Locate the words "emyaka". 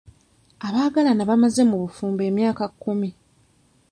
2.29-2.63